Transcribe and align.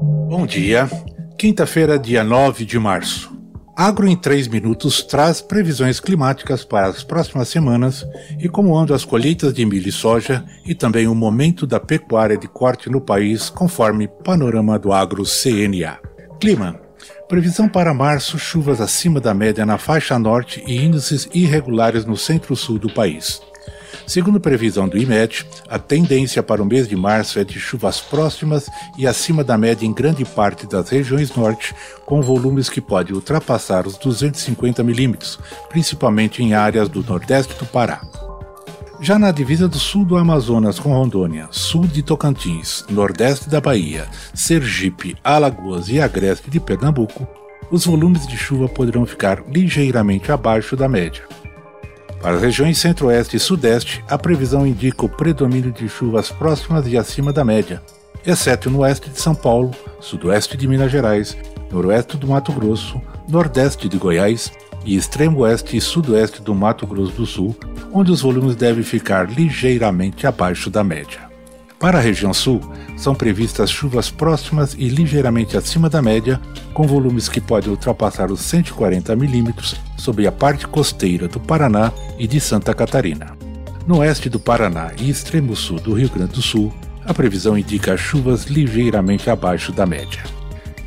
Bom 0.00 0.46
dia, 0.46 0.88
quinta-feira, 1.36 1.98
dia 1.98 2.22
9 2.22 2.64
de 2.64 2.78
março. 2.78 3.36
Agro 3.76 4.06
em 4.06 4.16
3 4.16 4.46
minutos 4.46 5.02
traz 5.02 5.40
previsões 5.40 5.98
climáticas 5.98 6.64
para 6.64 6.86
as 6.86 7.02
próximas 7.02 7.48
semanas 7.48 8.06
e 8.38 8.48
como 8.48 8.78
andam 8.78 8.94
as 8.94 9.04
colheitas 9.04 9.52
de 9.52 9.66
milho 9.66 9.88
e 9.88 9.92
soja 9.92 10.44
e 10.64 10.72
também 10.72 11.08
o 11.08 11.14
momento 11.16 11.66
da 11.66 11.80
pecuária 11.80 12.36
de 12.36 12.46
corte 12.46 12.88
no 12.88 13.00
país, 13.00 13.50
conforme 13.50 14.06
panorama 14.06 14.78
do 14.78 14.92
Agro 14.92 15.24
CNA. 15.24 15.98
Clima. 16.40 16.80
Previsão 17.28 17.68
para 17.68 17.92
março: 17.92 18.38
chuvas 18.38 18.80
acima 18.80 19.20
da 19.20 19.34
média 19.34 19.66
na 19.66 19.78
faixa 19.78 20.16
norte 20.16 20.62
e 20.64 20.76
índices 20.76 21.28
irregulares 21.34 22.04
no 22.04 22.16
centro-sul 22.16 22.78
do 22.78 22.92
país. 22.92 23.42
Segundo 24.06 24.40
previsão 24.40 24.88
do 24.88 24.98
IMET, 24.98 25.46
a 25.68 25.78
tendência 25.78 26.42
para 26.42 26.62
o 26.62 26.66
mês 26.66 26.88
de 26.88 26.96
março 26.96 27.38
é 27.38 27.44
de 27.44 27.58
chuvas 27.58 28.00
próximas 28.00 28.68
e 28.96 29.06
acima 29.06 29.44
da 29.44 29.58
média 29.58 29.86
em 29.86 29.92
grande 29.92 30.24
parte 30.24 30.66
das 30.66 30.88
regiões 30.88 31.34
norte, 31.34 31.74
com 32.04 32.22
volumes 32.22 32.68
que 32.68 32.80
podem 32.80 33.14
ultrapassar 33.14 33.86
os 33.86 33.96
250 33.98 34.82
milímetros, 34.82 35.38
principalmente 35.68 36.42
em 36.42 36.54
áreas 36.54 36.88
do 36.88 37.02
nordeste 37.02 37.54
do 37.54 37.66
Pará. 37.66 38.00
Já 39.00 39.16
na 39.16 39.30
divisa 39.30 39.68
do 39.68 39.78
sul 39.78 40.04
do 40.04 40.16
Amazonas 40.16 40.78
com 40.78 40.92
Rondônia, 40.92 41.46
sul 41.52 41.86
de 41.86 42.02
Tocantins, 42.02 42.84
nordeste 42.90 43.48
da 43.48 43.60
Bahia, 43.60 44.08
Sergipe, 44.34 45.16
Alagoas 45.22 45.88
e 45.88 46.00
agreste 46.00 46.50
de 46.50 46.58
Pernambuco, 46.58 47.26
os 47.70 47.84
volumes 47.84 48.26
de 48.26 48.36
chuva 48.36 48.68
poderão 48.68 49.06
ficar 49.06 49.44
ligeiramente 49.46 50.32
abaixo 50.32 50.74
da 50.74 50.88
média. 50.88 51.22
Para 52.20 52.36
as 52.36 52.42
regiões 52.42 52.78
centro-oeste 52.78 53.36
e 53.36 53.40
sudeste, 53.40 54.04
a 54.08 54.18
previsão 54.18 54.66
indica 54.66 55.06
o 55.06 55.08
predomínio 55.08 55.70
de 55.70 55.88
chuvas 55.88 56.30
próximas 56.30 56.86
e 56.86 56.98
acima 56.98 57.32
da 57.32 57.44
média, 57.44 57.80
exceto 58.26 58.68
no 58.68 58.80
oeste 58.80 59.08
de 59.08 59.20
São 59.20 59.34
Paulo, 59.34 59.70
sudoeste 60.00 60.56
de 60.56 60.66
Minas 60.66 60.90
Gerais, 60.90 61.36
noroeste 61.70 62.16
do 62.16 62.26
Mato 62.26 62.52
Grosso, 62.52 63.00
nordeste 63.28 63.88
de 63.88 63.98
Goiás 63.98 64.52
e 64.84 64.96
extremo 64.96 65.40
oeste 65.40 65.76
e 65.76 65.80
sudoeste 65.80 66.42
do 66.42 66.54
Mato 66.54 66.86
Grosso 66.86 67.12
do 67.12 67.26
Sul, 67.26 67.56
onde 67.92 68.10
os 68.10 68.20
volumes 68.20 68.56
devem 68.56 68.82
ficar 68.82 69.30
ligeiramente 69.30 70.26
abaixo 70.26 70.68
da 70.70 70.82
média. 70.82 71.27
Para 71.78 71.98
a 71.98 72.00
região 72.00 72.34
sul, 72.34 72.60
são 72.96 73.14
previstas 73.14 73.70
chuvas 73.70 74.10
próximas 74.10 74.74
e 74.76 74.88
ligeiramente 74.88 75.56
acima 75.56 75.88
da 75.88 76.02
média, 76.02 76.40
com 76.74 76.88
volumes 76.88 77.28
que 77.28 77.40
podem 77.40 77.70
ultrapassar 77.70 78.32
os 78.32 78.40
140 78.40 79.14
milímetros 79.14 79.76
sobre 79.96 80.26
a 80.26 80.32
parte 80.32 80.66
costeira 80.66 81.28
do 81.28 81.38
Paraná 81.38 81.92
e 82.18 82.26
de 82.26 82.40
Santa 82.40 82.74
Catarina. 82.74 83.36
No 83.86 83.98
oeste 83.98 84.28
do 84.28 84.40
Paraná 84.40 84.90
e 84.98 85.08
extremo 85.08 85.54
sul 85.54 85.78
do 85.78 85.92
Rio 85.92 86.10
Grande 86.10 86.32
do 86.32 86.42
Sul, 86.42 86.74
a 87.04 87.14
previsão 87.14 87.56
indica 87.56 87.96
chuvas 87.96 88.46
ligeiramente 88.46 89.30
abaixo 89.30 89.70
da 89.70 89.86
média. 89.86 90.24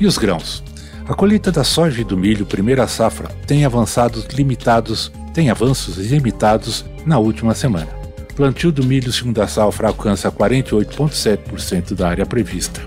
E 0.00 0.06
os 0.06 0.16
grãos? 0.16 0.64
A 1.06 1.14
colheita 1.14 1.52
da 1.52 1.64
soja 1.64 2.00
e 2.00 2.04
do 2.04 2.16
milho 2.16 2.46
primeira 2.46 2.88
safra 2.88 3.28
tem 3.46 3.64
avançados 3.64 4.24
limitados, 4.32 5.12
tem 5.34 5.50
avanços 5.50 5.98
limitados 5.98 6.84
na 7.04 7.18
última 7.18 7.54
semana 7.54 7.97
plantio 8.38 8.70
do 8.70 8.84
milho 8.84 9.12
segunda 9.12 9.48
safra 9.48 9.88
alcança 9.88 10.30
48,7% 10.30 11.92
da 11.92 12.08
área 12.08 12.24
prevista. 12.24 12.80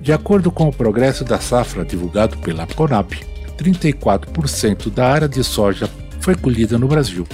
De 0.00 0.14
acordo 0.14 0.50
com 0.50 0.66
o 0.66 0.72
progresso 0.72 1.24
da 1.24 1.38
safra 1.38 1.84
divulgado 1.84 2.38
pela 2.38 2.66
Conap, 2.68 3.12
34% 3.58 4.88
da 4.90 5.06
área 5.06 5.28
de 5.28 5.44
soja 5.44 5.90
foi 6.20 6.34
colhida 6.34 6.78
no 6.78 6.88
Brasil. 6.88 7.26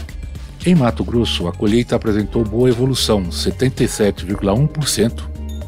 Em 0.67 0.75
Mato 0.75 1.05
Grosso, 1.05 1.47
a 1.47 1.53
colheita 1.53 1.95
apresentou 1.95 2.43
boa 2.43 2.69
evolução, 2.69 3.23
77,1%, 3.27 5.23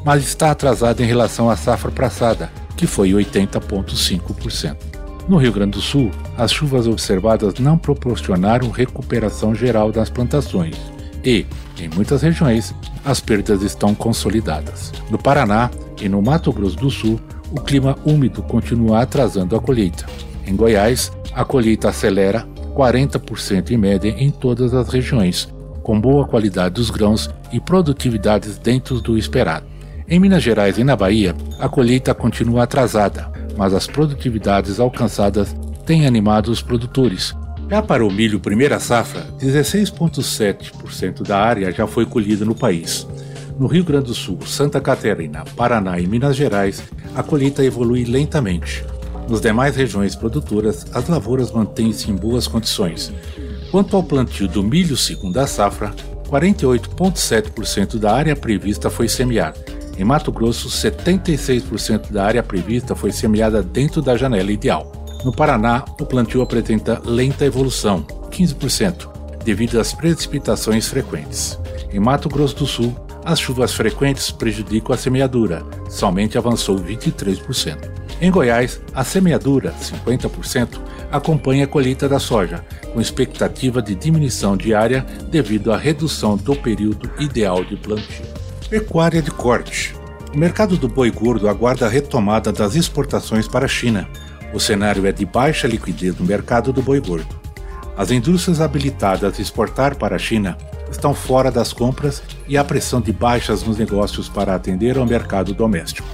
mas 0.05 0.25
está 0.25 0.51
atrasada 0.51 1.05
em 1.05 1.07
relação 1.07 1.49
à 1.49 1.55
safra 1.55 1.93
passada, 1.93 2.51
que 2.77 2.89
foi 2.89 3.11
80,5%. 3.11 4.77
No 5.29 5.37
Rio 5.37 5.53
Grande 5.53 5.79
do 5.79 5.81
Sul, 5.81 6.11
as 6.37 6.51
chuvas 6.51 6.89
observadas 6.89 7.61
não 7.61 7.79
proporcionaram 7.79 8.71
recuperação 8.71 9.55
geral 9.55 9.93
das 9.93 10.11
plantações 10.11 10.97
e, 11.27 11.45
em 11.85 11.89
muitas 11.89 12.23
regiões, 12.23 12.75
as 13.05 13.21
perdas 13.21 13.63
estão 13.63 13.95
consolidadas. 13.95 14.93
No 15.11 15.19
Paraná 15.19 15.71
e 16.01 16.09
no 16.09 16.23
Mato 16.23 16.53
Grosso 16.53 16.77
do 16.77 16.91
Sul, 16.91 17.21
o 17.51 17.61
clima 17.61 17.97
úmido 18.05 18.43
continua 18.43 19.03
atrasando 19.03 19.57
a 19.57 19.61
colheita. 19.61 20.07
Em 20.47 20.55
Goiás, 20.55 21.13
a 21.33 21.45
colheita 21.45 21.89
acelera 21.89 22.47
40% 22.75 23.71
em 23.71 23.77
média 23.77 24.15
em 24.19 24.31
todas 24.31 24.75
as 24.75 24.89
regiões, 24.89 25.49
com 25.83 26.01
boa 26.01 26.27
qualidade 26.27 26.75
dos 26.75 26.91
grãos 26.91 27.31
e 27.53 27.61
produtividades 27.61 28.59
dentro 28.59 29.01
do 29.01 29.17
esperado. 29.17 29.67
Em 30.09 30.21
Minas 30.21 30.43
Gerais 30.43 30.79
e 30.79 30.85
na 30.85 30.95
Bahia, 30.95 31.35
a 31.59 31.69
colheita 31.69 32.15
continua 32.15 32.65
atrasada, 32.65 33.31
mas 33.57 33.75
as 33.75 33.87
produtividades 33.87 34.79
alcançadas 34.79 35.55
têm 35.85 36.07
animado 36.07 36.49
os 36.49 36.63
produtores, 36.63 37.35
já 37.69 37.83
para 37.83 38.05
o 38.05 38.11
milho 38.11 38.39
primeira 38.39 38.79
safra, 38.79 39.27
16,7% 39.41 41.23
da 41.23 41.39
área 41.39 41.73
já 41.73 41.87
foi 41.87 42.07
colhida 42.07 42.45
no 42.45 42.55
país. 42.55 43.07
No 43.59 43.67
Rio 43.67 43.85
Grande 43.85 44.07
do 44.07 44.15
Sul, 44.15 44.39
Santa 44.47 44.81
Catarina, 44.81 45.45
Paraná 45.57 45.99
e 45.99 46.07
Minas 46.07 46.37
Gerais, 46.37 46.83
a 47.15 47.23
colheita 47.23 47.65
evolui 47.65 48.05
lentamente. 48.05 48.85
Nos 49.29 49.41
demais 49.41 49.75
regiões 49.75 50.15
produtoras, 50.15 50.87
as 50.93 51.09
lavouras 51.09 51.51
mantêm-se 51.51 52.11
em 52.11 52.15
boas 52.15 52.47
condições. 52.47 53.13
Quanto 53.71 53.97
ao 53.97 54.03
plantio 54.03 54.47
do 54.47 54.63
milho 54.63 54.97
segunda 54.97 55.47
safra, 55.47 55.93
48,7% 56.29 57.99
da 57.99 58.15
área 58.15 58.37
prevista 58.37 58.89
foi 58.91 59.09
semeada. 59.09 59.59
Em 59.99 60.05
Mato 60.05 60.31
Grosso, 60.31 60.69
76% 60.69 62.13
da 62.13 62.25
área 62.25 62.43
prevista 62.43 62.95
foi 62.95 63.11
semeada 63.11 63.63
dentro 63.63 64.03
da 64.03 64.17
janela 64.17 64.53
ideal. 64.53 65.06
No 65.27 65.33
Paraná, 65.33 65.85
o 66.01 66.07
plantio 66.07 66.41
apresenta 66.41 67.03
lenta 67.05 67.45
evolução, 67.45 68.07
15%, 68.31 69.09
devido 69.45 69.81
às 69.81 69.93
precipitações 69.93 70.87
frequentes. 70.87 71.59
Em 71.93 71.99
Mato 71.99 72.29
Grosso 72.29 72.55
do 72.55 72.65
Sul, 72.65 72.95
as 73.25 73.41
chuvas 73.41 73.75
frequentes 73.75 74.31
prejudicam 74.31 74.95
a 74.95 74.97
semeadura, 74.97 75.65
somente 75.91 76.39
avançou 76.39 76.79
23%. 76.79 77.91
Em 78.21 78.31
Goiás, 78.31 78.81
a 78.95 79.03
semeadura, 79.03 79.75
50%, 79.83 80.81
acompanha 81.11 81.65
a 81.65 81.67
colheita 81.67 82.09
da 82.09 82.21
soja, 82.21 82.65
com 82.93 83.01
expectativa 83.01 83.83
de 83.83 83.97
diminuição 83.97 84.57
diária 84.57 85.05
devido 85.29 85.73
à 85.73 85.77
redução 85.77 86.37
do 86.37 86.55
período 86.55 87.11
ideal 87.19 87.65
de 87.65 87.77
plantio. 87.77 88.25
Pecuária 88.71 89.21
de 89.21 89.33
corte. 89.33 89.93
O 90.33 90.39
mercado 90.39 90.77
do 90.77 90.87
boi 90.87 91.11
gordo 91.11 91.49
aguarda 91.49 91.87
a 91.87 91.89
retomada 91.89 92.53
das 92.53 92.77
exportações 92.77 93.49
para 93.49 93.65
a 93.65 93.69
China, 93.69 94.09
o 94.53 94.61
cenário 94.61 95.07
é 95.07 95.13
de 95.13 95.25
baixa 95.25 95.67
liquidez 95.67 96.19
no 96.19 96.25
mercado 96.25 96.73
do 96.73 96.83
boi 96.83 97.01
gordo. 97.01 97.35
As 97.97 98.11
indústrias 98.11 98.61
habilitadas 98.61 99.39
a 99.39 99.43
exportar 99.43 99.97
para 99.97 100.17
a 100.17 100.19
China 100.19 100.57
estão 100.91 101.15
fora 101.15 101.51
das 101.51 101.73
compras 101.73 102.23
e 102.47 102.57
há 102.57 102.65
pressão 102.65 103.01
de 103.01 103.13
baixas 103.13 103.63
nos 103.63 103.79
negócios 103.79 104.29
para 104.29 104.55
atender 104.55 104.99
ao 104.99 105.07
mercado 105.07 105.55
doméstico. 105.55 106.07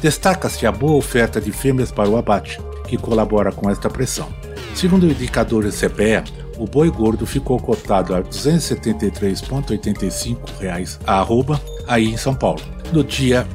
Destaca-se 0.00 0.66
a 0.66 0.72
boa 0.72 0.96
oferta 0.96 1.40
de 1.40 1.52
fêmeas 1.52 1.90
para 1.90 2.08
o 2.08 2.16
abate, 2.16 2.60
que 2.86 2.96
colabora 2.96 3.50
com 3.52 3.68
esta 3.70 3.90
pressão. 3.90 4.28
Segundo 4.74 5.04
o 5.04 5.10
indicador 5.10 5.64
CPE, 5.70 6.24
o 6.58 6.66
boi 6.66 6.90
gordo 6.90 7.26
ficou 7.26 7.58
cotado 7.58 8.14
a 8.14 8.18
R$ 8.18 8.24
273,85 8.24 10.98
a 11.06 11.20
arroba 11.20 11.58
aí 11.86 12.12
em 12.12 12.16
São 12.16 12.34
Paulo. 12.34 12.60
No 12.92 13.02
dia 13.02 13.46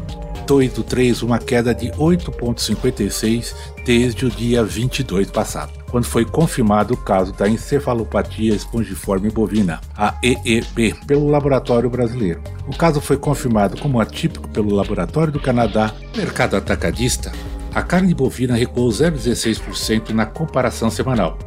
2 0.45 0.73
do 0.73 0.83
3, 0.83 1.23
uma 1.23 1.39
queda 1.39 1.73
de 1.73 1.87
8,56 1.91 3.53
desde 3.83 4.25
o 4.25 4.29
dia 4.29 4.63
22 4.63 5.31
passado, 5.31 5.73
quando 5.89 6.05
foi 6.05 6.23
confirmado 6.23 6.93
o 6.93 6.97
caso 6.97 7.33
da 7.33 7.49
encefalopatia 7.49 8.53
espongiforme 8.53 9.29
bovina, 9.29 9.81
a 9.97 10.15
EEB, 10.21 10.93
pelo 11.07 11.27
laboratório 11.27 11.89
brasileiro. 11.89 12.41
O 12.67 12.75
caso 12.75 13.01
foi 13.01 13.17
confirmado 13.17 13.79
como 13.79 13.99
atípico 13.99 14.47
pelo 14.49 14.73
laboratório 14.73 15.33
do 15.33 15.39
Canadá, 15.39 15.93
mercado 16.15 16.55
atacadista. 16.55 17.31
A 17.73 17.81
carne 17.81 18.13
bovina 18.13 18.55
recuou 18.55 18.89
0,16% 18.89 20.11
na 20.11 20.25
comparação 20.25 20.89
semanal, 20.89 21.37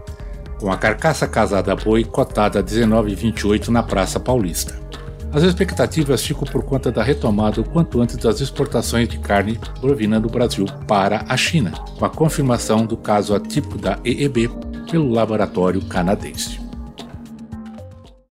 com 0.58 0.70
a 0.70 0.76
carcaça 0.76 1.26
casada 1.26 1.74
boi 1.76 2.04
cotada 2.04 2.58
a 2.58 2.62
19,28 2.62 3.68
na 3.68 3.82
Praça 3.82 4.18
Paulista. 4.18 4.87
As 5.30 5.42
expectativas 5.42 6.24
ficam 6.24 6.44
por 6.44 6.62
conta 6.64 6.90
da 6.90 7.02
retomada 7.02 7.60
o 7.60 7.64
quanto 7.64 8.00
antes 8.00 8.16
das 8.16 8.40
exportações 8.40 9.08
de 9.08 9.18
carne 9.18 9.60
bovina 9.80 10.18
do 10.18 10.28
Brasil 10.28 10.64
para 10.86 11.24
a 11.28 11.36
China, 11.36 11.72
com 11.98 12.04
a 12.04 12.10
confirmação 12.10 12.86
do 12.86 12.96
caso 12.96 13.34
atípico 13.34 13.76
da 13.76 13.98
EEB 14.04 14.48
pelo 14.90 15.10
laboratório 15.10 15.84
canadense. 15.84 16.67